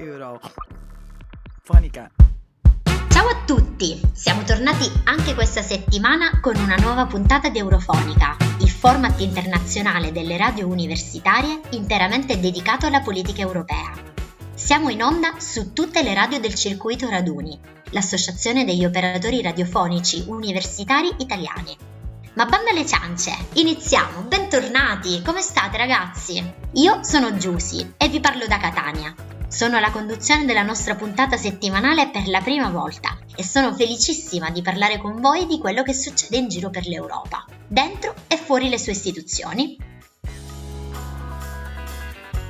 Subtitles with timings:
[0.00, 2.10] Eurofonica.
[3.08, 4.00] Ciao a tutti!
[4.14, 10.38] Siamo tornati anche questa settimana con una nuova puntata di Eurofonica, il format internazionale delle
[10.38, 13.92] radio universitarie interamente dedicato alla politica europea.
[14.54, 17.58] Siamo in onda su tutte le radio del circuito Raduni,
[17.90, 21.76] l'associazione degli operatori radiofonici universitari italiani.
[22.34, 26.42] Ma banda alle ciance, iniziamo, bentornati, come state ragazzi?
[26.72, 29.14] Io sono Giusy e vi parlo da Catania.
[29.50, 34.62] Sono alla conduzione della nostra puntata settimanale per la prima volta e sono felicissima di
[34.62, 38.78] parlare con voi di quello che succede in giro per l'Europa, dentro e fuori le
[38.78, 39.76] sue istituzioni.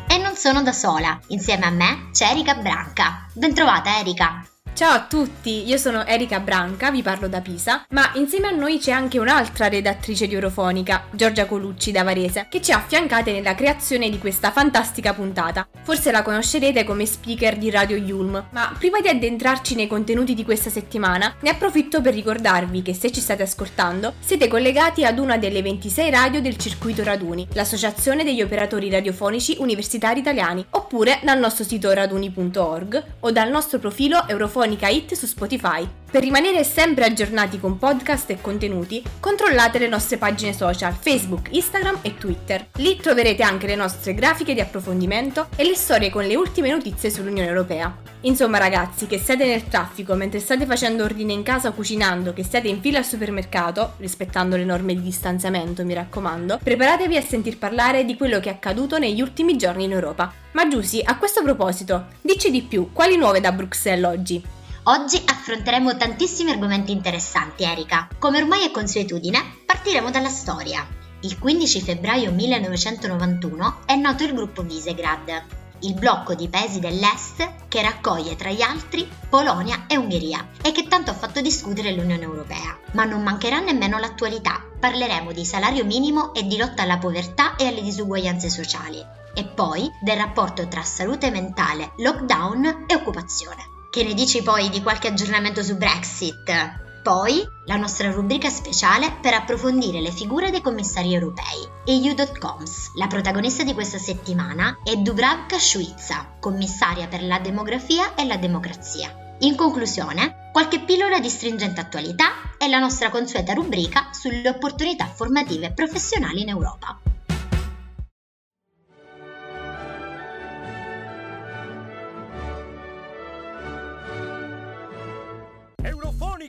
[0.08, 3.26] E non sono da sola, insieme a me c'è Erika Branca.
[3.32, 4.49] Bentrovata Erika!
[4.80, 8.78] Ciao a tutti, io sono Erika Branca, vi parlo da Pisa, ma insieme a noi
[8.78, 13.54] c'è anche un'altra redattrice di Eurofonica, Giorgia Colucci da Varese, che ci ha affiancate nella
[13.54, 15.68] creazione di questa fantastica puntata.
[15.82, 20.46] Forse la conoscerete come speaker di Radio Yulm, ma prima di addentrarci nei contenuti di
[20.46, 25.36] questa settimana, ne approfitto per ricordarvi che se ci state ascoltando, siete collegati ad una
[25.36, 31.64] delle 26 radio del circuito Raduni, l'associazione degli operatori radiofonici universitari italiani, oppure dal nostro
[31.64, 35.84] sito raduni.org o dal nostro profilo Eurofonica Monica Hit su Spotify.
[36.08, 41.98] Per rimanere sempre aggiornati con podcast e contenuti, controllate le nostre pagine social Facebook, Instagram
[42.02, 42.68] e Twitter.
[42.76, 47.10] Lì troverete anche le nostre grafiche di approfondimento e le storie con le ultime notizie
[47.10, 47.96] sull'Unione Europea.
[48.22, 52.44] Insomma ragazzi, che siete nel traffico mentre state facendo ordine in casa o cucinando, che
[52.44, 57.58] siate in fila al supermercato, rispettando le norme di distanziamento mi raccomando, preparatevi a sentir
[57.58, 60.32] parlare di quello che è accaduto negli ultimi giorni in Europa.
[60.52, 64.58] Ma Giusy, a questo proposito, dici di più, quali nuove da Bruxelles oggi?
[64.90, 68.08] Oggi affronteremo tantissimi argomenti interessanti, Erika.
[68.18, 70.84] Come ormai è consuetudine, partiremo dalla storia.
[71.20, 75.44] Il 15 febbraio 1991 è nato il gruppo Visegrad,
[75.82, 80.88] il blocco di paesi dell'Est che raccoglie tra gli altri Polonia e Ungheria e che
[80.88, 82.76] tanto ha fatto discutere l'Unione Europea.
[82.94, 84.60] Ma non mancherà nemmeno l'attualità.
[84.80, 89.00] Parleremo di salario minimo e di lotta alla povertà e alle disuguaglianze sociali.
[89.36, 93.78] E poi del rapporto tra salute mentale, lockdown e occupazione.
[93.90, 97.02] Che ne dici poi di qualche aggiornamento su Brexit?
[97.02, 102.92] Poi la nostra rubrica speciale per approfondire le figure dei commissari europei, EU.coms.
[102.94, 109.36] La protagonista di questa settimana è Dubravka Šuica, commissaria per la demografia e la democrazia.
[109.40, 115.72] In conclusione, qualche pillola di stringente attualità e la nostra consueta rubrica sulle opportunità formative
[115.72, 116.96] professionali in Europa.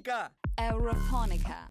[0.02, 0.32] Eurofonica!
[0.56, 1.70] Eurofonica.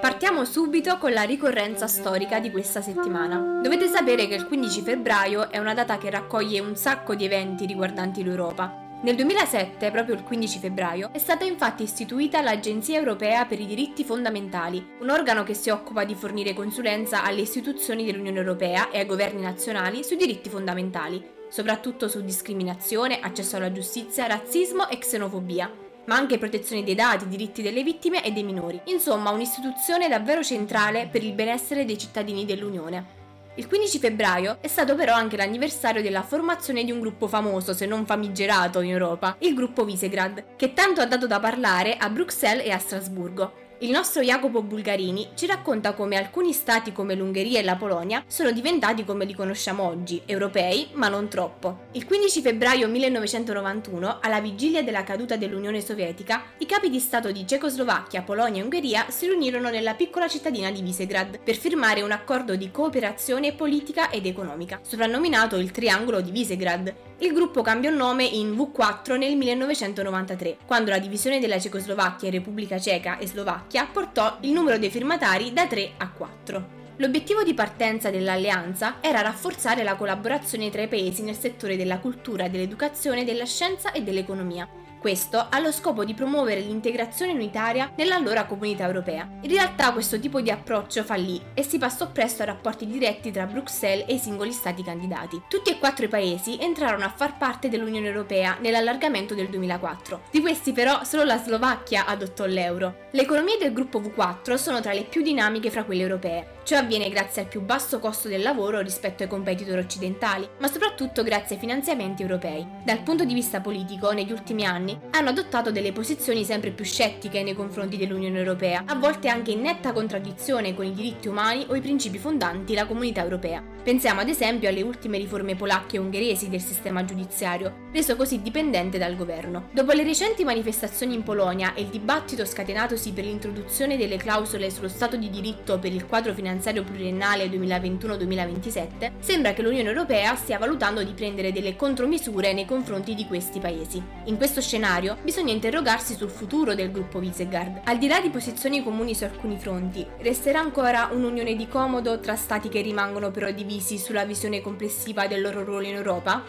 [0.00, 3.60] Partiamo subito con la ricorrenza storica di questa settimana.
[3.62, 7.66] Dovete sapere che il 15 febbraio è una data che raccoglie un sacco di eventi
[7.66, 8.84] riguardanti l'Europa.
[9.02, 14.02] Nel 2007, proprio il 15 febbraio, è stata infatti istituita l'Agenzia Europea per i diritti
[14.02, 19.06] fondamentali, un organo che si occupa di fornire consulenza alle istituzioni dell'Unione Europea e ai
[19.06, 25.70] governi nazionali sui diritti fondamentali, soprattutto su discriminazione, accesso alla giustizia, razzismo e xenofobia,
[26.06, 28.80] ma anche protezione dei dati, diritti delle vittime e dei minori.
[28.86, 33.14] Insomma, un'istituzione davvero centrale per il benessere dei cittadini dell'Unione.
[33.56, 37.86] Il 15 febbraio è stato però anche l'anniversario della formazione di un gruppo famoso, se
[37.86, 42.66] non famigerato in Europa, il gruppo Visegrad, che tanto ha dato da parlare a Bruxelles
[42.66, 43.65] e a Strasburgo.
[43.80, 48.50] Il nostro Jacopo Bulgarini ci racconta come alcuni stati come l'Ungheria e la Polonia sono
[48.50, 51.80] diventati come li conosciamo oggi, europei, ma non troppo.
[51.92, 57.46] Il 15 febbraio 1991, alla vigilia della caduta dell'Unione Sovietica, i capi di Stato di
[57.46, 62.56] Cecoslovacchia, Polonia e Ungheria si riunirono nella piccola cittadina di Visegrad per firmare un accordo
[62.56, 66.94] di cooperazione politica ed economica, soprannominato il Triangolo di Visegrad.
[67.18, 72.78] Il gruppo cambiò nome in V4 nel 1993, quando la divisione della Cecoslovacchia in Repubblica
[72.78, 76.74] Ceca e Slovacchia portò il numero dei firmatari da 3 a 4.
[76.96, 82.48] L'obiettivo di partenza dell'alleanza era rafforzare la collaborazione tra i paesi nel settore della cultura,
[82.48, 84.66] dell'educazione, della scienza e dell'economia,
[85.06, 89.28] questo allo scopo di promuovere l'integrazione unitaria nell'allora comunità europea.
[89.42, 93.46] In realtà questo tipo di approccio fallì e si passò presto a rapporti diretti tra
[93.46, 95.40] Bruxelles e i singoli stati candidati.
[95.48, 100.22] Tutti e quattro i paesi entrarono a far parte dell'Unione Europea nell'allargamento del 2004.
[100.32, 103.06] Di questi però solo la Slovacchia adottò l'euro.
[103.12, 106.55] Le economie del gruppo V4 sono tra le più dinamiche fra quelle europee.
[106.66, 111.22] Ciò avviene grazie al più basso costo del lavoro rispetto ai competitor occidentali, ma soprattutto
[111.22, 112.66] grazie ai finanziamenti europei.
[112.84, 117.44] Dal punto di vista politico, negli ultimi anni hanno adottato delle posizioni sempre più scettiche
[117.44, 121.76] nei confronti dell'Unione Europea, a volte anche in netta contraddizione con i diritti umani o
[121.76, 123.75] i principi fondanti la comunità europea.
[123.86, 128.98] Pensiamo ad esempio alle ultime riforme polacche e ungheresi del sistema giudiziario, reso così dipendente
[128.98, 129.68] dal governo.
[129.70, 134.88] Dopo le recenti manifestazioni in Polonia e il dibattito scatenatosi per l'introduzione delle clausole sullo
[134.88, 141.04] Stato di diritto per il quadro finanziario pluriennale 2021-2027, sembra che l'Unione Europea stia valutando
[141.04, 144.02] di prendere delle contromisure nei confronti di questi paesi.
[144.24, 147.82] In questo scenario bisogna interrogarsi sul futuro del gruppo Visegrad.
[147.84, 152.34] Al di là di posizioni comuni su alcuni fronti, resterà ancora un'unione di comodo tra
[152.34, 156.42] stati che rimangono però divisi condivisi sulla visione complessiva del loro ruolo in Europa?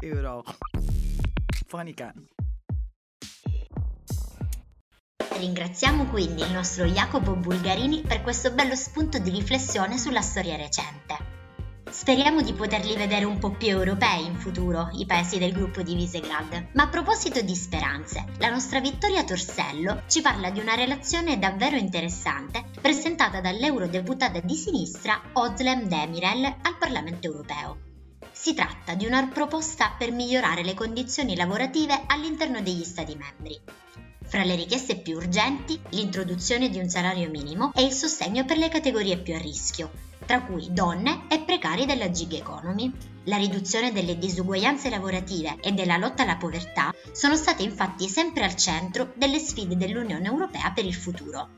[0.00, 0.44] Euro.
[1.66, 2.14] Fonica.
[5.38, 11.35] Ringraziamo quindi il nostro Jacopo Bulgarini per questo bello spunto di riflessione sulla storia recente.
[11.96, 15.94] Speriamo di poterli vedere un po' più europei in futuro, i paesi del gruppo di
[15.94, 16.68] Visegrad.
[16.74, 21.76] Ma a proposito di speranze, la nostra Vittoria Torsello ci parla di una relazione davvero
[21.76, 27.78] interessante presentata dall'eurodeputata di sinistra Özlem Demirel al Parlamento europeo.
[28.30, 33.58] Si tratta di una proposta per migliorare le condizioni lavorative all'interno degli Stati membri.
[34.22, 38.68] Fra le richieste più urgenti, l'introduzione di un salario minimo e il sostegno per le
[38.68, 39.90] categorie più a rischio,
[40.26, 42.92] tra cui donne e precari della gig economy.
[43.24, 48.54] La riduzione delle disuguaglianze lavorative e della lotta alla povertà sono state infatti sempre al
[48.56, 51.48] centro delle sfide dell'Unione Europea per il futuro.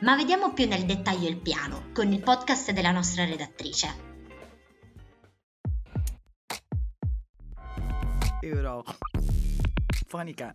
[0.00, 4.06] Ma vediamo più nel dettaglio il piano con il podcast della nostra redattrice.
[8.40, 8.84] Euro.
[10.06, 10.54] Fonica.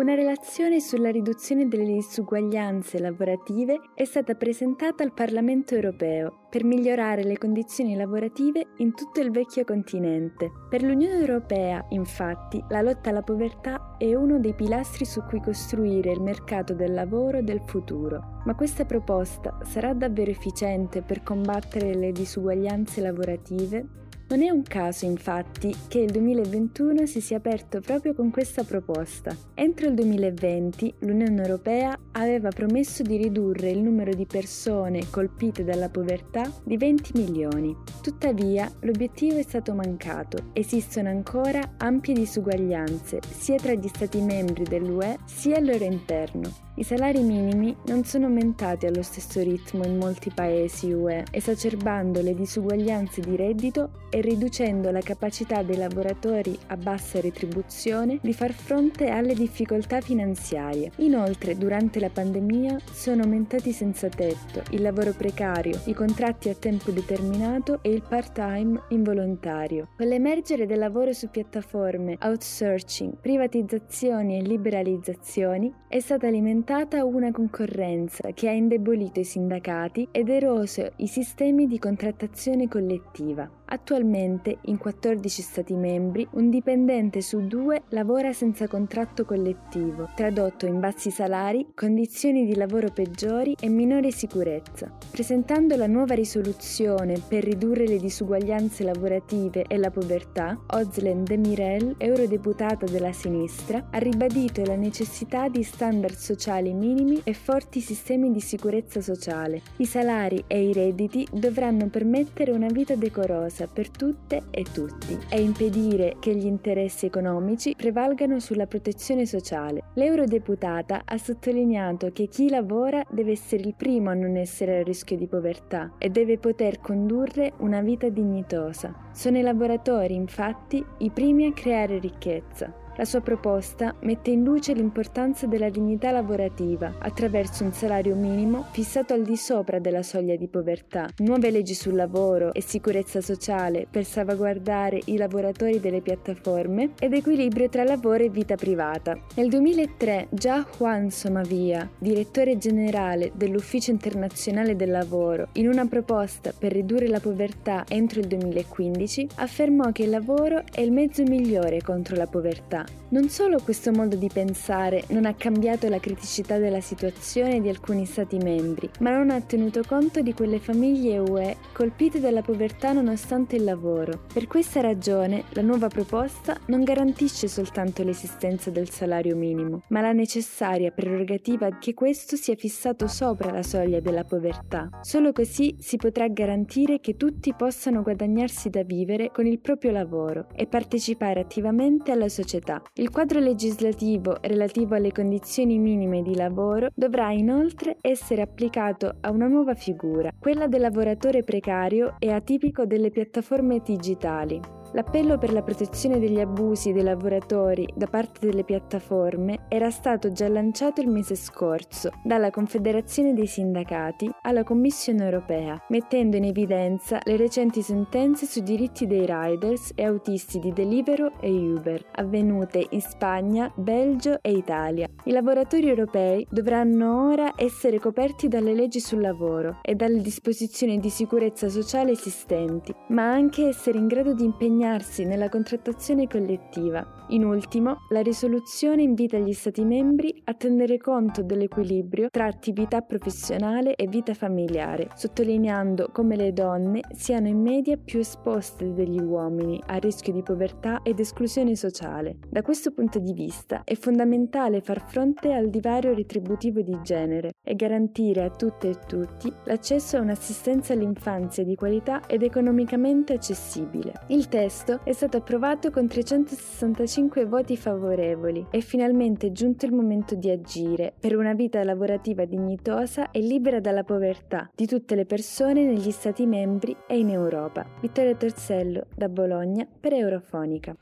[0.00, 7.22] Una relazione sulla riduzione delle disuguaglianze lavorative è stata presentata al Parlamento europeo per migliorare
[7.22, 10.52] le condizioni lavorative in tutto il vecchio continente.
[10.70, 16.12] Per l'Unione Europea, infatti, la lotta alla povertà è uno dei pilastri su cui costruire
[16.12, 18.40] il mercato del lavoro del futuro.
[18.46, 23.99] Ma questa proposta sarà davvero efficiente per combattere le disuguaglianze lavorative?
[24.30, 29.36] Non è un caso, infatti, che il 2021 si sia aperto proprio con questa proposta.
[29.54, 35.88] Entro il 2020 l'Unione Europea aveva promesso di ridurre il numero di persone colpite dalla
[35.88, 37.76] povertà di 20 milioni.
[38.00, 40.50] Tuttavia, l'obiettivo è stato mancato.
[40.52, 46.68] Esistono ancora ampie disuguaglianze sia tra gli Stati membri dell'UE sia al loro interno.
[46.76, 52.34] I salari minimi non sono aumentati allo stesso ritmo in molti paesi UE, esacerbando le
[52.34, 59.08] disuguaglianze di reddito e riducendo la capacità dei lavoratori a bassa retribuzione di far fronte
[59.08, 60.92] alle difficoltà finanziarie.
[60.96, 66.90] Inoltre, durante la pandemia sono aumentati senza tetto, il lavoro precario, i contratti a tempo
[66.90, 69.88] determinato e il part-time involontario.
[69.96, 78.30] Con l'emergere del lavoro su piattaforme, outsourcing, privatizzazioni e liberalizzazioni è stata alimentata una concorrenza
[78.32, 83.48] che ha indebolito i sindacati ed eroso i sistemi di contrattazione collettiva.
[83.66, 90.80] Attualmente, in 14 Stati membri, un dipendente su due lavora senza contratto collettivo, tradotto in
[90.80, 94.90] bassi salari, condizioni di lavoro peggiori e minore sicurezza.
[95.10, 102.86] Presentando la nuova risoluzione per ridurre le disuguaglianze lavorative e la povertà, Ozlen Demirel, eurodeputata
[102.86, 109.00] della sinistra, ha ribadito la necessità di standard sociali minimi e forti sistemi di sicurezza
[109.00, 109.62] sociale.
[109.76, 115.42] I salari e i redditi dovranno permettere una vita decorosa per tutte e tutti e
[115.42, 119.82] impedire che gli interessi economici prevalgano sulla protezione sociale.
[119.92, 125.18] L'eurodeputata ha sottolineato che chi lavora deve essere il primo a non essere a rischio
[125.18, 129.10] di povertà e deve poter condurre una vita dignitosa.
[129.12, 132.79] Sono i lavoratori, infatti, i primi a creare ricchezza.
[132.96, 139.14] La sua proposta mette in luce l'importanza della dignità lavorativa attraverso un salario minimo fissato
[139.14, 144.04] al di sopra della soglia di povertà, nuove leggi sul lavoro e sicurezza sociale per
[144.04, 149.18] salvaguardare i lavoratori delle piattaforme ed equilibrio tra lavoro e vita privata.
[149.36, 156.72] Nel 2003 già Juan Somavia, direttore generale dell'Ufficio internazionale del lavoro, in una proposta per
[156.72, 162.16] ridurre la povertà entro il 2015, affermò che il lavoro è il mezzo migliore contro
[162.16, 162.79] la povertà
[163.10, 168.06] non solo questo modo di pensare non ha cambiato la criticità della situazione di alcuni
[168.06, 173.56] Stati membri, ma non ha tenuto conto di quelle famiglie UE colpite dalla povertà nonostante
[173.56, 174.26] il lavoro.
[174.32, 180.12] Per questa ragione la nuova proposta non garantisce soltanto l'esistenza del salario minimo, ma la
[180.12, 184.88] necessaria prerogativa che questo sia fissato sopra la soglia della povertà.
[185.02, 190.46] Solo così si potrà garantire che tutti possano guadagnarsi da vivere con il proprio lavoro
[190.54, 192.82] e partecipare attivamente alla società disabilità.
[192.94, 199.48] Il quadro legislativo relativo alle condizioni minime di lavoro dovrà inoltre essere applicato a una
[199.48, 204.79] nuova figura, quella del lavoratore precario e atipico delle piattaforme digitali.
[204.92, 210.48] L'appello per la protezione degli abusi dei lavoratori da parte delle piattaforme era stato già
[210.48, 217.36] lanciato il mese scorso dalla Confederazione dei Sindacati alla Commissione europea, mettendo in evidenza le
[217.36, 223.72] recenti sentenze sui diritti dei riders e autisti di Deliveroo e Uber, avvenute in Spagna,
[223.76, 225.08] Belgio e Italia.
[225.22, 231.10] I lavoratori europei dovranno ora essere coperti dalle leggi sul lavoro e dalle disposizioni di
[231.10, 237.26] sicurezza sociale esistenti, ma anche essere in grado di impegnare impegnarsi nella contrattazione collettiva.
[237.28, 243.94] In ultimo, la risoluzione invita gli Stati membri a tenere conto dell'equilibrio tra attività professionale
[243.94, 249.96] e vita familiare, sottolineando come le donne siano in media più esposte degli uomini a
[249.96, 252.38] rischio di povertà ed esclusione sociale.
[252.48, 257.76] Da questo punto di vista è fondamentale far fronte al divario retributivo di genere e
[257.76, 264.12] garantire a tutte e tutti l'accesso a un'assistenza all'infanzia di qualità ed economicamente accessibile.
[264.28, 268.68] Il testo testo è stato approvato con 365 voti favorevoli.
[268.70, 274.04] È finalmente giunto il momento di agire per una vita lavorativa dignitosa e libera dalla
[274.04, 277.84] povertà di tutte le persone negli Stati membri e in Europa.
[278.00, 280.94] Vittorio Torsello da Bologna per Eurofonica.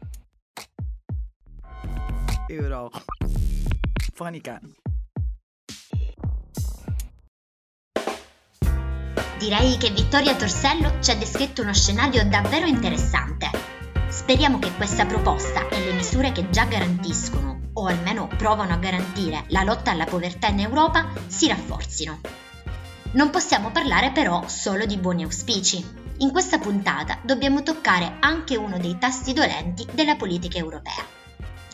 [2.49, 2.99] Eurofonica.
[9.39, 13.58] Direi che Vittoria Torsello ci ha descritto uno scenario davvero interessante.
[14.19, 19.45] Speriamo che questa proposta e le misure che già garantiscono, o almeno provano a garantire,
[19.47, 22.19] la lotta alla povertà in Europa si rafforzino.
[23.13, 25.83] Non possiamo parlare però solo di buoni auspici.
[26.19, 31.07] In questa puntata dobbiamo toccare anche uno dei tasti dolenti della politica europea.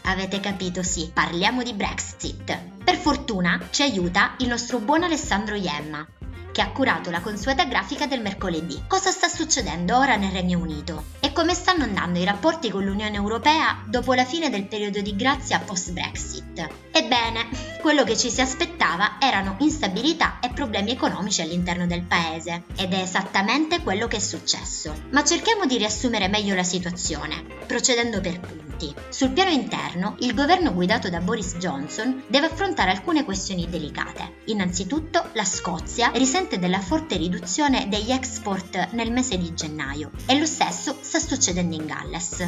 [0.02, 2.56] Avete capito, sì, parliamo di Brexit.
[2.84, 6.06] Per fortuna ci aiuta il nostro buon Alessandro Iemma,
[6.52, 8.84] che ha curato la consueta grafica del mercoledì.
[8.86, 11.04] Cosa sta succedendo ora nel Regno Unito?
[11.34, 15.58] Come stanno andando i rapporti con l'Unione Europea dopo la fine del periodo di grazia
[15.58, 16.64] post-Brexit?
[16.92, 17.48] Ebbene,
[17.80, 22.62] quello che ci si aspettava erano instabilità e problemi economici all'interno del paese.
[22.76, 24.94] Ed è esattamente quello che è successo.
[25.10, 28.94] Ma cerchiamo di riassumere meglio la situazione, procedendo per punti punti.
[29.08, 34.42] Sul piano interno, il governo guidato da Boris Johnson deve affrontare alcune questioni delicate.
[34.46, 40.46] Innanzitutto, la Scozia risente della forte riduzione degli export nel mese di gennaio e lo
[40.46, 42.46] stesso sta succedendo in Galles.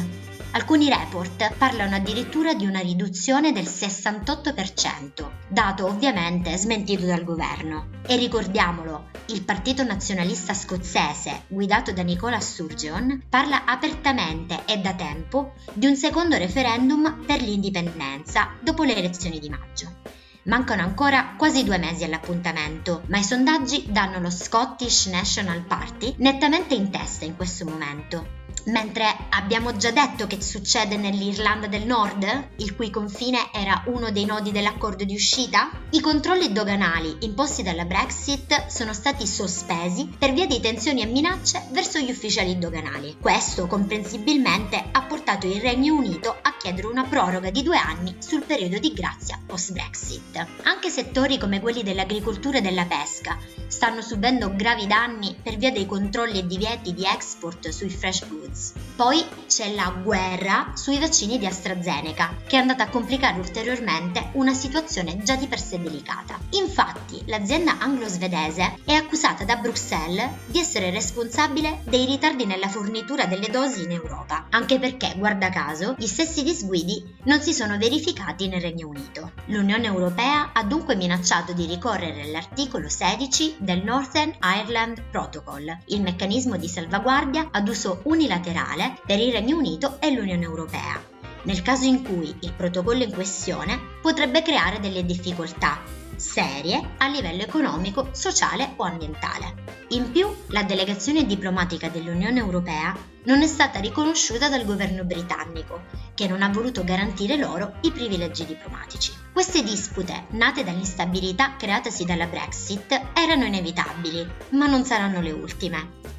[0.51, 7.89] Alcuni report parlano addirittura di una riduzione del 68%, dato ovviamente smentito dal governo.
[8.07, 15.53] E ricordiamolo, il Partito Nazionalista Scozzese, guidato da Nicola Sturgeon, parla apertamente e da tempo
[15.73, 20.05] di un secondo referendum per l'indipendenza dopo le elezioni di maggio.
[20.43, 26.73] Mancano ancora quasi due mesi all'appuntamento, ma i sondaggi danno lo Scottish National Party nettamente
[26.73, 28.36] in testa in questo momento,
[28.67, 34.25] Mentre abbiamo già detto che succede nell'Irlanda del Nord, il cui confine era uno dei
[34.25, 40.45] nodi dell'accordo di uscita, i controlli doganali imposti dalla Brexit sono stati sospesi per via
[40.47, 43.15] di tensioni e minacce verso gli ufficiali doganali.
[43.21, 48.43] Questo, comprensibilmente, ha portato il Regno Unito a chiedere una proroga di due anni sul
[48.43, 50.45] periodo di grazia post-Brexit.
[50.63, 53.37] Anche settori come quelli dell'agricoltura e della pesca
[53.67, 58.36] stanno subendo gravi danni per via dei controlli e divieti di export sui fresh goods
[58.39, 58.73] Gates.
[58.95, 64.53] Poi c'è la guerra sui vaccini di AstraZeneca, che è andata a complicare ulteriormente una
[64.53, 66.39] situazione già di per sé delicata.
[66.51, 73.49] Infatti, l'azienda anglo-svedese è accusata da Bruxelles di essere responsabile dei ritardi nella fornitura delle
[73.49, 78.61] dosi in Europa, anche perché, guarda caso, gli stessi disguidi non si sono verificati nel
[78.61, 79.31] Regno Unito.
[79.45, 86.57] L'Unione Europea ha dunque minacciato di ricorrere all'articolo 16 del Northern Ireland Protocol, il meccanismo
[86.57, 91.01] di salvaguardia ad uso unilaterale bilaterale per il Regno Unito e l'Unione Europea,
[91.43, 95.81] nel caso in cui il protocollo in questione potrebbe creare delle difficoltà
[96.17, 99.75] serie a livello economico, sociale o ambientale.
[99.89, 102.93] In più, la delegazione diplomatica dell'Unione Europea
[103.25, 105.83] non è stata riconosciuta dal governo britannico,
[106.15, 109.13] che non ha voluto garantire loro i privilegi diplomatici.
[109.31, 116.16] Queste dispute, nate dall'instabilità creatasi dalla Brexit, erano inevitabili, ma non saranno le ultime.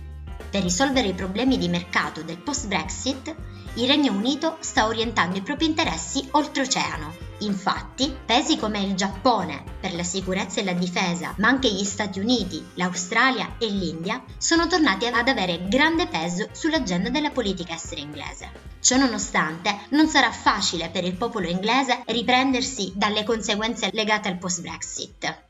[0.50, 3.34] Per risolvere i problemi di mercato del post-Brexit,
[3.74, 9.94] il Regno Unito sta orientando i propri interessi oltreoceano Infatti, paesi come il Giappone per
[9.94, 15.06] la sicurezza e la difesa, ma anche gli Stati Uniti, l'Australia e l'India sono tornati
[15.06, 18.50] ad avere grande peso sull'agenda della politica estera inglese.
[18.80, 25.46] Ciò nonostante, non sarà facile per il popolo inglese riprendersi dalle conseguenze legate al post-Brexit.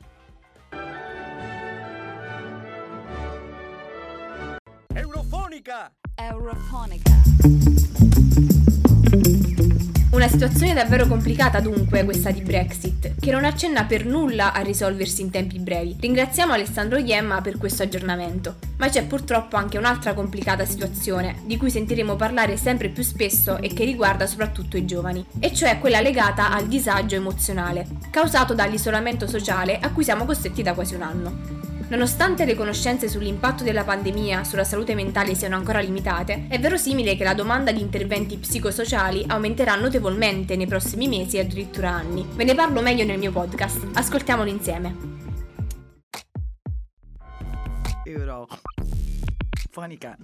[5.59, 5.91] Eurofonica!
[6.15, 7.11] Eurofonica.
[10.11, 15.21] Una situazione davvero complicata dunque questa di Brexit, che non accenna per nulla a risolversi
[15.21, 15.97] in tempi brevi.
[15.99, 18.55] Ringraziamo Alessandro Iemma per questo aggiornamento.
[18.77, 23.73] Ma c'è purtroppo anche un'altra complicata situazione, di cui sentiremo parlare sempre più spesso e
[23.73, 29.77] che riguarda soprattutto i giovani, e cioè quella legata al disagio emozionale, causato dall'isolamento sociale
[29.79, 31.58] a cui siamo costretti da quasi un anno.
[31.89, 37.23] Nonostante le conoscenze sull'impatto della pandemia sulla salute mentale siano ancora limitate, è verosimile che
[37.23, 42.27] la domanda di interventi psicosociali aumenterà notevolmente nei prossimi mesi e addirittura anni.
[42.35, 44.95] Ve ne parlo meglio nel mio podcast, ascoltiamolo insieme.
[48.05, 48.47] Euro.
[49.71, 50.15] Fonica.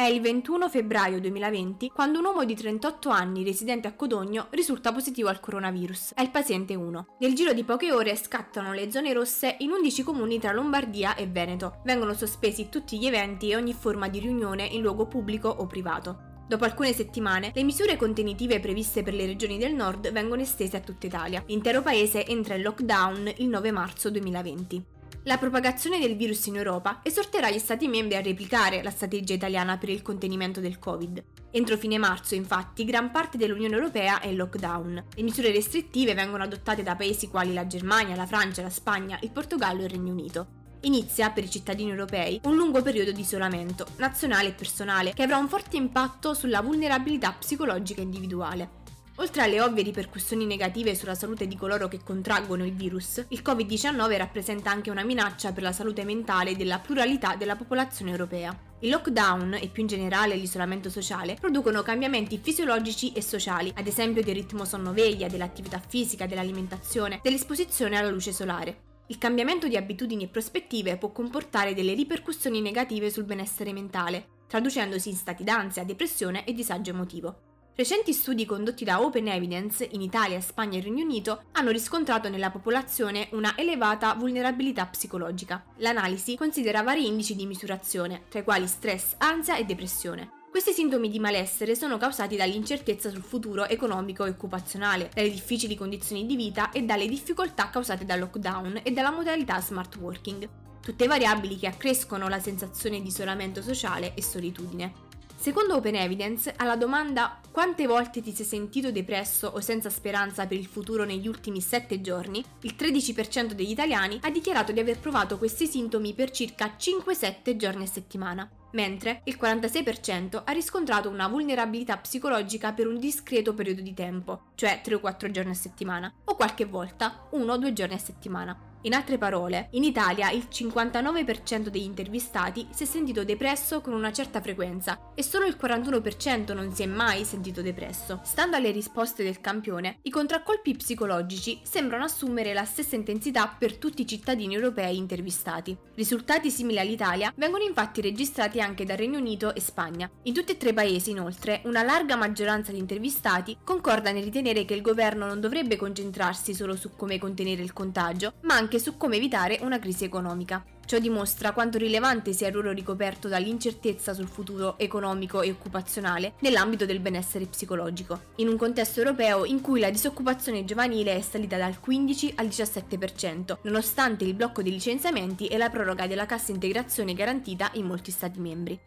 [0.00, 4.94] È il 21 febbraio 2020 quando un uomo di 38 anni residente a Codogno risulta
[4.94, 6.14] positivo al coronavirus.
[6.14, 7.16] È il paziente 1.
[7.18, 11.26] Nel giro di poche ore scattano le zone rosse in 11 comuni tra Lombardia e
[11.26, 11.82] Veneto.
[11.84, 16.44] Vengono sospesi tutti gli eventi e ogni forma di riunione in luogo pubblico o privato.
[16.48, 20.80] Dopo alcune settimane, le misure contenitive previste per le regioni del nord vengono estese a
[20.80, 21.44] tutta Italia.
[21.46, 24.98] L'intero paese entra in lockdown il 9 marzo 2020.
[25.24, 29.76] La propagazione del virus in Europa esorterà gli Stati membri a replicare la strategia italiana
[29.76, 31.22] per il contenimento del Covid.
[31.50, 35.04] Entro fine marzo, infatti, gran parte dell'Unione Europea è in lockdown.
[35.14, 39.30] Le misure restrittive vengono adottate da paesi quali la Germania, la Francia, la Spagna, il
[39.30, 40.46] Portogallo e il Regno Unito.
[40.82, 45.36] Inizia, per i cittadini europei, un lungo periodo di isolamento, nazionale e personale, che avrà
[45.36, 48.78] un forte impatto sulla vulnerabilità psicologica individuale.
[49.20, 54.16] Oltre alle ovvie ripercussioni negative sulla salute di coloro che contraggono il virus, il Covid-19
[54.16, 58.58] rappresenta anche una minaccia per la salute mentale della pluralità della popolazione europea.
[58.78, 64.22] Il lockdown e più in generale l'isolamento sociale producono cambiamenti fisiologici e sociali, ad esempio
[64.22, 69.02] del ritmo sonno-veglia, dell'attività fisica, dell'alimentazione, dell'esposizione alla luce solare.
[69.08, 75.10] Il cambiamento di abitudini e prospettive può comportare delle ripercussioni negative sul benessere mentale, traducendosi
[75.10, 77.49] in stati d'ansia, depressione e disagio emotivo.
[77.80, 82.50] Recenti studi condotti da Open Evidence in Italia, Spagna e Regno Unito hanno riscontrato nella
[82.50, 85.64] popolazione una elevata vulnerabilità psicologica.
[85.76, 90.28] L'analisi considera vari indici di misurazione, tra i quali stress, ansia e depressione.
[90.50, 96.26] Questi sintomi di malessere sono causati dall'incertezza sul futuro economico e occupazionale, dalle difficili condizioni
[96.26, 100.46] di vita e dalle difficoltà causate dal lockdown e dalla modalità smart working.
[100.82, 105.08] Tutte variabili che accrescono la sensazione di isolamento sociale e solitudine.
[105.40, 110.58] Secondo Open Evidence, alla domanda quante volte ti sei sentito depresso o senza speranza per
[110.58, 115.38] il futuro negli ultimi 7 giorni, il 13% degli italiani ha dichiarato di aver provato
[115.38, 121.96] questi sintomi per circa 5-7 giorni a settimana, mentre il 46% ha riscontrato una vulnerabilità
[121.96, 126.34] psicologica per un discreto periodo di tempo, cioè 3 o 4 giorni a settimana, o
[126.36, 128.69] qualche volta 1 o 2 giorni a settimana.
[128.82, 134.10] In altre parole, in Italia il 59% degli intervistati si è sentito depresso con una
[134.10, 138.20] certa frequenza e solo il 41% non si è mai sentito depresso.
[138.24, 144.00] Stando alle risposte del campione, i contraccolpi psicologici sembrano assumere la stessa intensità per tutti
[144.00, 145.76] i cittadini europei intervistati.
[145.94, 150.10] Risultati simili all'Italia vengono infatti registrati anche da Regno Unito e Spagna.
[150.22, 154.64] In tutti e tre i paesi, inoltre, una larga maggioranza di intervistati concorda nel ritenere
[154.64, 158.96] che il governo non dovrebbe concentrarsi solo su come contenere il contagio, ma anche su
[158.96, 160.64] come evitare una crisi economica.
[160.84, 166.84] Ciò dimostra quanto rilevante sia il ruolo ricoperto dall'incertezza sul futuro economico e occupazionale nell'ambito
[166.84, 171.78] del benessere psicologico, in un contesto europeo in cui la disoccupazione giovanile è salita dal
[171.78, 177.70] 15 al 17%, nonostante il blocco dei licenziamenti e la proroga della cassa integrazione garantita
[177.74, 178.80] in molti Stati membri.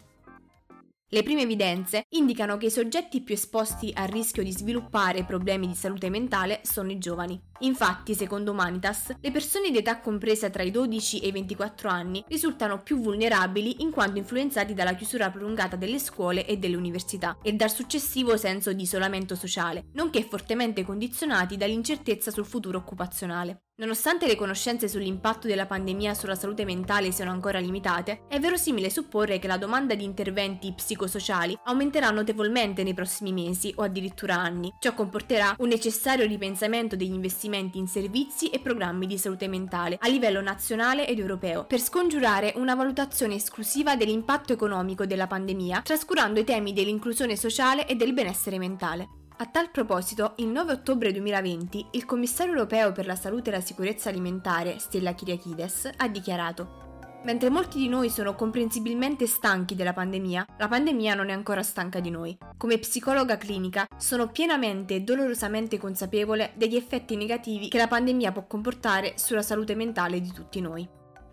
[1.14, 5.76] Le prime evidenze indicano che i soggetti più esposti al rischio di sviluppare problemi di
[5.76, 7.40] salute mentale sono i giovani.
[7.60, 12.24] Infatti, secondo Humanitas, le persone di età compresa tra i 12 e i 24 anni
[12.28, 17.54] risultano più vulnerabili in quanto influenzati dalla chiusura prolungata delle scuole e delle università e
[17.54, 23.66] dal successivo senso di isolamento sociale, nonché fortemente condizionati dall'incertezza sul futuro occupazionale.
[23.76, 29.40] Nonostante le conoscenze sull'impatto della pandemia sulla salute mentale siano ancora limitate, è verosimile supporre
[29.40, 34.72] che la domanda di interventi psicosociali aumenterà notevolmente nei prossimi mesi o addirittura anni.
[34.78, 40.08] Ciò comporterà un necessario ripensamento degli investimenti in servizi e programmi di salute mentale a
[40.08, 46.44] livello nazionale ed europeo, per scongiurare una valutazione esclusiva dell'impatto economico della pandemia, trascurando i
[46.44, 49.22] temi dell'inclusione sociale e del benessere mentale.
[49.36, 53.62] A tal proposito, il 9 ottobre 2020, il commissario europeo per la salute e la
[53.62, 56.82] sicurezza alimentare, Stella Kyriakides, ha dichiarato
[57.24, 62.02] Mentre molti di noi sono comprensibilmente stanchi della pandemia, la pandemia non è ancora stanca
[62.02, 62.38] di noi.
[62.58, 68.46] Come psicologa clinica sono pienamente e dolorosamente consapevole degli effetti negativi che la pandemia può
[68.46, 70.88] comportare sulla salute mentale di tutti noi.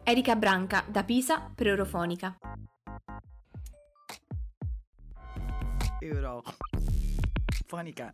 [0.04, 2.36] Erika Branca, da Pisa, per Eurofonica.
[5.98, 6.42] Euro.
[7.70, 8.12] Fonica.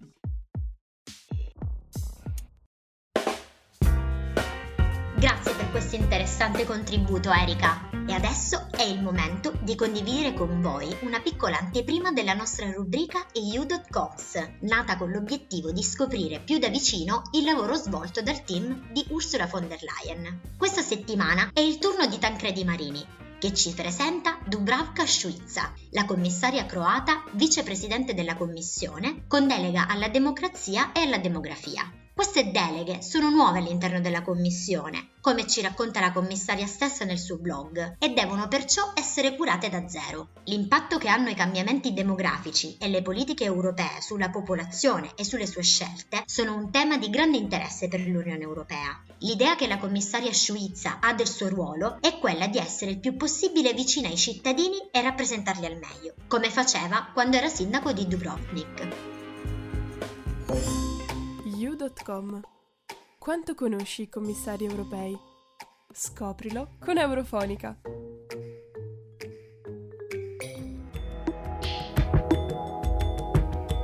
[5.18, 10.94] Grazie per questo interessante contributo Erika e adesso è il momento di condividere con voi
[11.00, 17.22] una piccola anteprima della nostra rubrica EU.coms, nata con l'obiettivo di scoprire più da vicino
[17.32, 20.38] il lavoro svolto dal team di Ursula von der Leyen.
[20.58, 23.04] Questa settimana è il turno di Tancredi Marini,
[23.38, 30.92] che ci presenta Dubravka Šuica, la commissaria croata, vicepresidente della Commissione, con delega alla democrazia
[30.92, 32.05] e alla demografia.
[32.16, 37.36] Queste deleghe sono nuove all'interno della Commissione, come ci racconta la commissaria stessa nel suo
[37.36, 40.28] blog, e devono perciò essere curate da zero.
[40.44, 45.62] L'impatto che hanno i cambiamenti demografici e le politiche europee sulla popolazione e sulle sue
[45.62, 48.98] scelte sono un tema di grande interesse per l'Unione Europea.
[49.18, 53.14] L'idea che la commissaria Suizza ha del suo ruolo è quella di essere il più
[53.18, 58.88] possibile vicina ai cittadini e rappresentarli al meglio, come faceva quando era sindaco di Dubrovnik.
[61.78, 62.40] You.com
[63.18, 65.14] Quanto conosci i commissari europei?
[65.92, 67.78] Scoprilo con Eurofonica.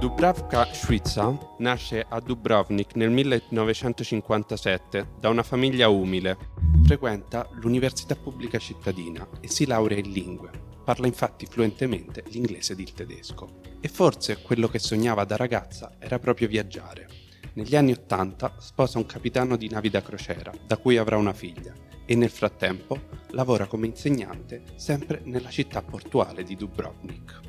[0.01, 6.39] Dubravka Šuica nasce a Dubrovnik nel 1957 da una famiglia umile.
[6.85, 10.51] Frequenta l'Università Pubblica Cittadina e si laurea in lingue.
[10.83, 13.61] Parla infatti fluentemente l'inglese ed il tedesco.
[13.81, 17.22] E forse quello che sognava da ragazza era proprio viaggiare.
[17.55, 21.73] Negli anni Ottanta sposa un capitano di navi da crociera, da cui avrà una figlia,
[22.05, 27.41] e nel frattempo lavora come insegnante sempre nella città portuale di Dubrovnik.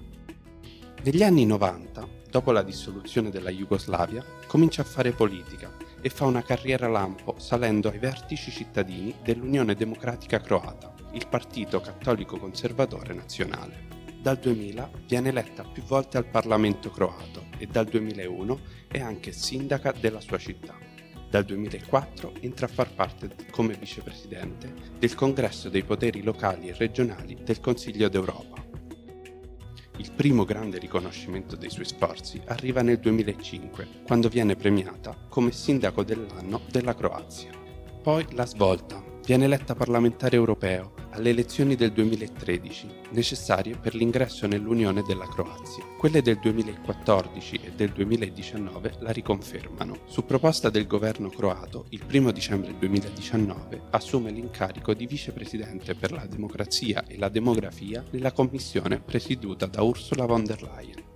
[1.04, 6.42] Negli anni 90 dopo la dissoluzione della Jugoslavia, comincia a fare politica e fa una
[6.42, 14.02] carriera lampo salendo ai vertici cittadini dell'Unione Democratica Croata, il partito cattolico conservatore nazionale.
[14.20, 18.60] Dal 2000 viene eletta più volte al Parlamento croato e dal 2001
[18.94, 20.78] è anche sindaca della sua città.
[21.30, 27.40] Dal 2004 entra a far parte come vicepresidente del Congresso dei poteri locali e regionali
[27.44, 28.64] del Consiglio d'Europa
[29.98, 36.04] il primo grande riconoscimento dei suoi sforzi arriva nel 2005, quando viene premiata come sindaco
[36.04, 37.52] dell'anno della Croazia.
[38.02, 45.02] Poi la svolta, viene eletta parlamentare europeo alle elezioni del 2013, necessarie per l'ingresso nell'Unione
[45.04, 45.86] della Croazia.
[45.98, 50.00] Quelle del 2014 e del 2019 la riconfermano.
[50.06, 56.26] Su proposta del governo croato, il 1 dicembre 2019 assume l'incarico di vicepresidente per la
[56.26, 61.13] democrazia e la demografia nella commissione presieduta da Ursula von der Leyen.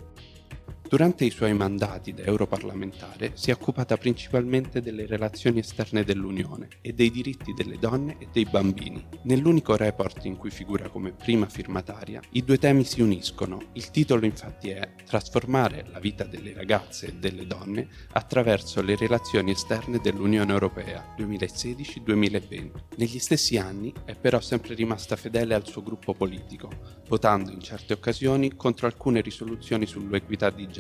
[0.90, 6.94] Durante i suoi mandati da europarlamentare si è occupata principalmente delle relazioni esterne dell'Unione e
[6.94, 9.06] dei diritti delle donne e dei bambini.
[9.24, 13.64] Nell'unico report in cui figura come prima firmataria, i due temi si uniscono.
[13.74, 19.52] Il titolo infatti è Trasformare la vita delle ragazze e delle donne attraverso le relazioni
[19.52, 22.72] esterne dell'Unione Europea 2016-2020.
[22.96, 26.70] Negli stessi anni è però sempre rimasta fedele al suo gruppo politico,
[27.10, 30.76] votando in certe occasioni contro alcune risoluzioni sull'equità di genere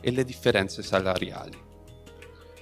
[0.00, 1.66] e le differenze salariali.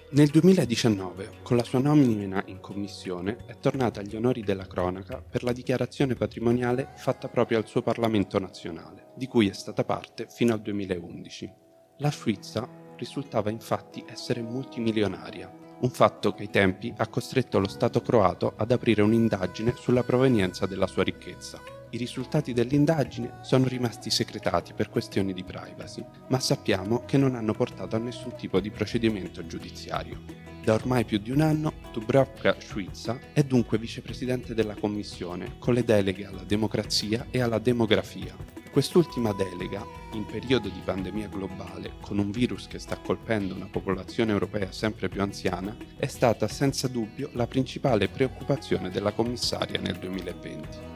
[0.09, 5.43] Nel 2019, con la sua nomina in commissione, è tornata agli onori della cronaca per
[5.43, 10.53] la dichiarazione patrimoniale fatta proprio al suo Parlamento nazionale, di cui è stata parte fino
[10.53, 11.53] al 2011.
[11.99, 18.01] La Svizzera risultava infatti essere multimilionaria, un fatto che ai tempi ha costretto lo Stato
[18.01, 21.76] croato ad aprire un'indagine sulla provenienza della sua ricchezza.
[21.91, 27.53] I risultati dell'indagine sono rimasti segretati per questioni di privacy, ma sappiamo che non hanno
[27.53, 30.21] portato a nessun tipo di procedimento giudiziario.
[30.65, 35.85] Da ormai più di un anno, Dubravka Šuica è dunque vicepresidente della Commissione, con le
[35.85, 38.35] deleghe alla democrazia e alla demografia.
[38.73, 44.33] Quest'ultima delega, in periodo di pandemia globale, con un virus che sta colpendo una popolazione
[44.33, 50.96] europea sempre più anziana, è stata senza dubbio la principale preoccupazione della commissaria nel 2020.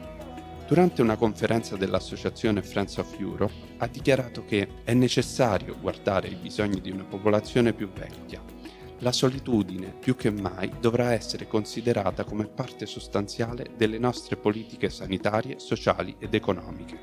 [0.71, 6.79] Durante una conferenza dell'associazione Friends of Europe ha dichiarato che è necessario guardare ai bisogni
[6.79, 8.41] di una popolazione più vecchia.
[8.99, 15.59] La solitudine, più che mai, dovrà essere considerata come parte sostanziale delle nostre politiche sanitarie,
[15.59, 16.97] sociali ed economiche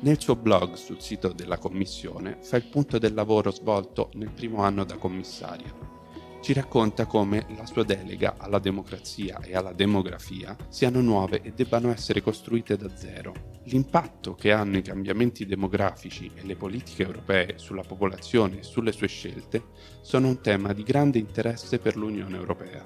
[0.00, 4.64] nel suo blog sul sito della Commissione fa il punto del lavoro svolto nel primo
[4.64, 6.01] anno da commissaria.
[6.42, 11.92] Ci racconta come la sua delega alla democrazia e alla demografia siano nuove e debbano
[11.92, 13.60] essere costruite da zero.
[13.66, 19.06] L'impatto che hanno i cambiamenti demografici e le politiche europee sulla popolazione e sulle sue
[19.06, 19.66] scelte
[20.00, 22.82] sono un tema di grande interesse per l'Unione Europea.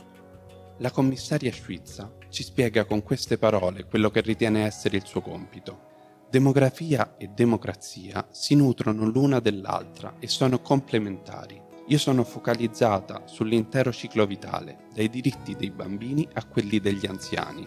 [0.81, 5.95] La commissaria Schwitza ci spiega con queste parole quello che ritiene essere il suo compito
[6.29, 11.66] Demografia e democrazia si nutrono l'una dell'altra e sono complementari.
[11.89, 17.65] Io sono focalizzata sull'intero ciclo vitale, dai diritti dei bambini a quelli degli anziani.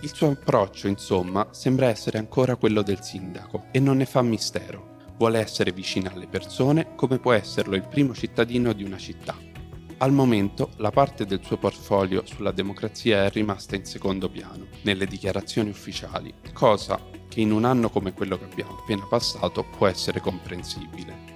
[0.00, 4.96] Il suo approccio, insomma, sembra essere ancora quello del sindaco e non ne fa mistero.
[5.18, 9.36] Vuole essere vicina alle persone come può esserlo il primo cittadino di una città.
[9.98, 15.04] Al momento la parte del suo portfolio sulla democrazia è rimasta in secondo piano, nelle
[15.04, 20.20] dichiarazioni ufficiali, cosa che in un anno come quello che abbiamo appena passato può essere
[20.20, 21.27] comprensibile.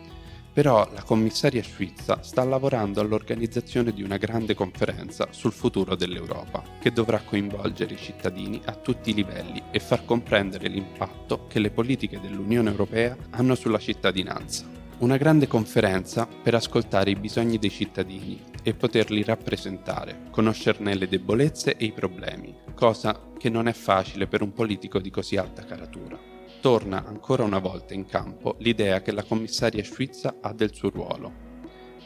[0.52, 6.92] Però la commissaria Schwitza sta lavorando all'organizzazione di una grande conferenza sul futuro dell'Europa, che
[6.92, 12.20] dovrà coinvolgere i cittadini a tutti i livelli e far comprendere l'impatto che le politiche
[12.20, 14.66] dell'Unione Europea hanno sulla cittadinanza.
[14.98, 21.76] Una grande conferenza per ascoltare i bisogni dei cittadini e poterli rappresentare, conoscerne le debolezze
[21.76, 26.31] e i problemi, cosa che non è facile per un politico di così alta caratura.
[26.62, 31.32] Torna ancora una volta in campo l'idea che la commissaria Schwitza ha del suo ruolo.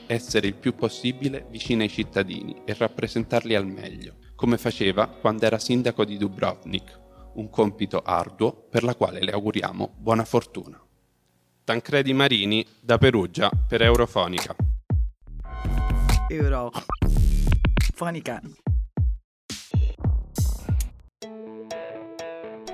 [0.07, 5.59] Essere il più possibile vicina ai cittadini e rappresentarli al meglio, come faceva quando era
[5.59, 7.01] sindaco di Dubrovnik,
[7.35, 10.83] un compito arduo per la quale le auguriamo buona fortuna.
[11.63, 14.57] Tancredi Marini da Perugia per Eurofonica.
[16.31, 16.81] Eurofonica.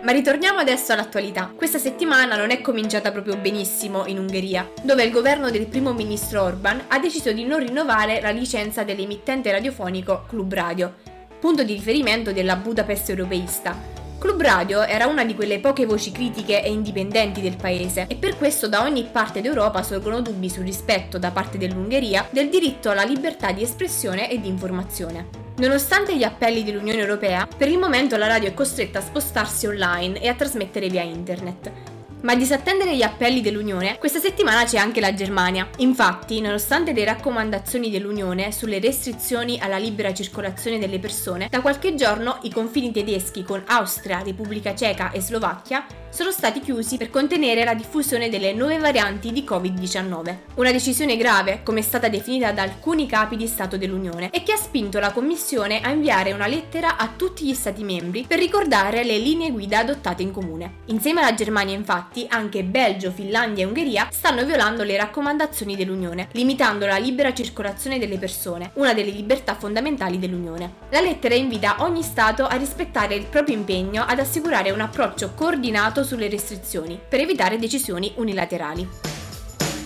[0.03, 1.53] Ma ritorniamo adesso all'attualità.
[1.55, 6.43] Questa settimana non è cominciata proprio benissimo in Ungheria, dove il governo del primo ministro
[6.43, 10.95] Orban ha deciso di non rinnovare la licenza dell'emittente radiofonico Club Radio,
[11.39, 16.63] punto di riferimento della Budapest europeista, Club Radio era una di quelle poche voci critiche
[16.63, 21.19] e indipendenti del paese e per questo da ogni parte d'Europa sorgono dubbi sul rispetto
[21.19, 25.29] da parte dell'Ungheria del diritto alla libertà di espressione e di informazione.
[25.57, 30.21] Nonostante gli appelli dell'Unione Europea, per il momento la radio è costretta a spostarsi online
[30.21, 31.92] e a trasmettere via internet.
[32.23, 35.69] Ma a disattendere gli appelli dell'Unione, questa settimana c'è anche la Germania.
[35.79, 42.39] Infatti, nonostante le raccomandazioni dell'Unione sulle restrizioni alla libera circolazione delle persone, da qualche giorno
[42.43, 47.73] i confini tedeschi con Austria, Repubblica Ceca e Slovacchia sono stati chiusi per contenere la
[47.73, 50.37] diffusione delle nuove varianti di Covid-19.
[50.57, 54.53] Una decisione grave, come è stata definita da alcuni capi di Stato dell'Unione, e che
[54.53, 59.05] ha spinto la Commissione a inviare una lettera a tutti gli Stati membri per ricordare
[59.05, 60.81] le linee guida adottate in comune.
[60.87, 66.85] Insieme alla Germania, infatti, anche Belgio, Finlandia e Ungheria stanno violando le raccomandazioni dell'Unione, limitando
[66.85, 70.75] la libera circolazione delle persone, una delle libertà fondamentali dell'Unione.
[70.91, 76.01] La lettera invita ogni Stato a rispettare il proprio impegno ad assicurare un approccio coordinato
[76.05, 78.89] sulle restrizioni per evitare decisioni unilaterali.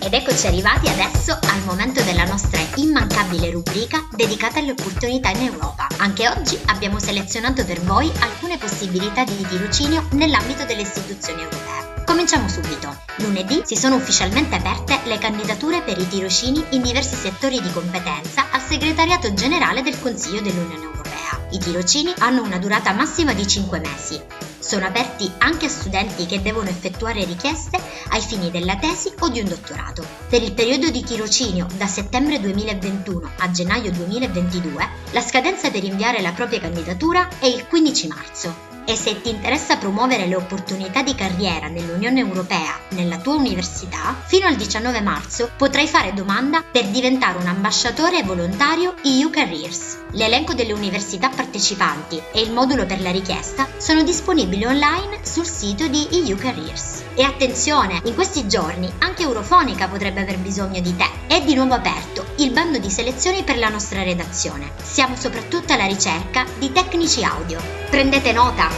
[0.06, 5.88] Ed eccoci arrivati adesso al momento della nostra immancabile rubrica dedicata alle opportunità in Europa.
[5.96, 12.04] Anche oggi abbiamo selezionato per voi alcune possibilità di tirocinio nell'ambito delle istituzioni europee.
[12.04, 12.96] Cominciamo subito.
[13.16, 18.46] Lunedì si sono ufficialmente aperte le candidature per i tirocini in diversi settori di competenza
[18.52, 21.48] al segretariato generale del Consiglio dell'Unione Europea.
[21.50, 26.42] I tirocini hanno una durata massima di 5 mesi sono aperti anche a studenti che
[26.42, 27.78] devono effettuare richieste
[28.10, 30.04] ai fini della tesi o di un dottorato.
[30.28, 36.20] Per il periodo di tirocinio da settembre 2021 a gennaio 2022, la scadenza per inviare
[36.20, 41.14] la propria candidatura è il 15 marzo e se ti interessa promuovere le opportunità di
[41.14, 47.38] carriera nell'Unione Europea nella tua università, fino al 19 marzo potrai fare domanda per diventare
[47.38, 49.98] un ambasciatore volontario EU Careers.
[50.12, 55.88] L'elenco delle università partecipanti e il modulo per la richiesta sono disponibili online sul sito
[55.88, 57.02] di EU Careers.
[57.14, 61.08] E attenzione, in questi giorni anche Eurofonica potrebbe aver bisogno di te.
[61.26, 64.70] È di nuovo aperto il bando di selezioni per la nostra redazione.
[64.82, 67.60] Siamo soprattutto alla ricerca di tecnici audio.
[67.90, 68.75] Prendete nota!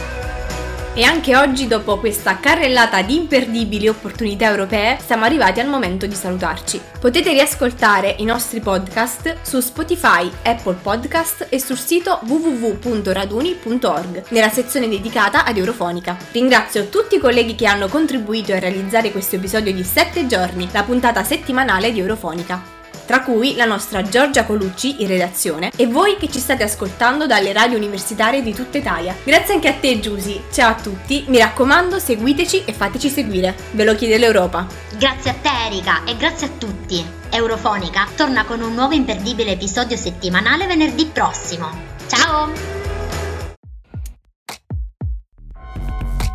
[0.99, 6.13] E anche oggi, dopo questa carrellata di imperdibili opportunità europee, siamo arrivati al momento di
[6.13, 6.81] salutarci.
[6.99, 14.89] Potete riascoltare i nostri podcast su Spotify, Apple Podcast e sul sito www.raduni.org, nella sezione
[14.89, 16.17] dedicata ad Eurofonica.
[16.33, 20.83] Ringrazio tutti i colleghi che hanno contribuito a realizzare questo episodio di 7 giorni, la
[20.83, 22.75] puntata settimanale di Eurofonica
[23.09, 27.51] tra cui la nostra Giorgia Colucci in redazione e voi che ci state ascoltando dalle
[27.53, 29.15] radio universitarie di tutta Italia.
[29.23, 33.83] Grazie anche a te Giusy, ciao a tutti, mi raccomando seguiteci e fateci seguire, ve
[33.83, 34.67] lo chiede l'Europa.
[34.95, 37.03] Grazie a te Erika e grazie a tutti.
[37.31, 41.67] Eurofonica torna con un nuovo imperdibile episodio settimanale venerdì prossimo.
[42.05, 42.51] Ciao!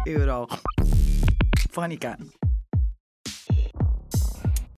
[0.05, 2.17] Eurofonica.